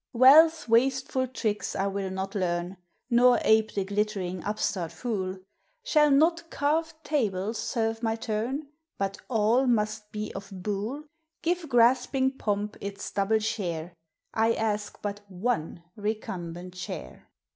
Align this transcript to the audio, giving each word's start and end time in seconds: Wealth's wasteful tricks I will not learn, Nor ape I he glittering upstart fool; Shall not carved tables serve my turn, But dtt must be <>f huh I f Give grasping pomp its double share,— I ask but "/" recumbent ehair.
Wealth's 0.13 0.67
wasteful 0.67 1.27
tricks 1.27 1.75
I 1.75 1.85
will 1.85 2.09
not 2.09 2.33
learn, 2.33 2.77
Nor 3.11 3.37
ape 3.43 3.69
I 3.73 3.81
he 3.81 3.83
glittering 3.83 4.43
upstart 4.43 4.91
fool; 4.91 5.37
Shall 5.83 6.09
not 6.09 6.49
carved 6.49 6.95
tables 7.03 7.59
serve 7.59 8.01
my 8.01 8.15
turn, 8.15 8.67
But 8.97 9.19
dtt 9.29 9.69
must 9.69 10.11
be 10.11 10.31
<>f 10.35 10.47
huh 10.49 10.55
I 10.65 10.97
f 11.03 11.03
Give 11.43 11.69
grasping 11.69 12.31
pomp 12.35 12.77
its 12.81 13.11
double 13.11 13.37
share,— 13.37 13.93
I 14.33 14.53
ask 14.55 14.99
but 15.03 15.21
"/" 15.25 15.95
recumbent 15.95 16.73
ehair. 16.73 17.25